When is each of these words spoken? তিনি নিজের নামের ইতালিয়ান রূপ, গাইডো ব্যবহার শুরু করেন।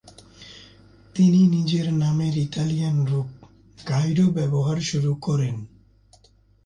তিনি 1.15 1.39
নিজের 1.47 1.87
নামের 1.93 2.33
ইতালিয়ান 2.37 2.97
রূপ, 3.05 3.29
গাইডো 3.87 4.25
ব্যবহার 4.29 4.77
শুরু 4.81 5.11
করেন। 5.21 5.55